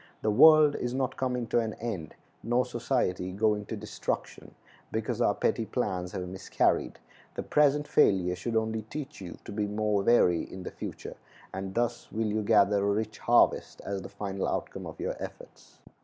The 0.23 0.31
world 0.31 0.75
is 0.77 0.95
not 0.95 1.15
coming 1.15 1.45
to 1.49 1.59
an 1.59 1.75
end, 1.75 2.15
nor 2.41 2.65
society 2.65 3.31
going 3.31 3.67
to 3.67 3.77
destruction, 3.77 4.55
because 4.91 5.21
our 5.21 5.35
petty 5.35 5.63
plans 5.67 6.13
have 6.13 6.27
miscarried. 6.27 6.97
The 7.35 7.43
present 7.43 7.87
failure 7.87 8.35
should 8.35 8.55
only 8.55 8.81
teach 8.81 9.21
you 9.21 9.37
to 9.45 9.51
be 9.51 9.67
more 9.67 10.01
wary 10.01 10.41
in 10.51 10.63
the 10.63 10.71
future, 10.71 11.17
and 11.53 11.75
thus 11.75 12.11
will 12.11 12.25
you 12.33 12.41
gather 12.41 12.83
a 12.83 12.87
rich 12.93 13.19
harvest 13.19 13.79
as 13.85 14.01
the 14.01 14.09
final 14.09 14.47
outcome 14.47 14.87
of 14.87 14.99
your 14.99 15.15
efforts. 15.19 15.77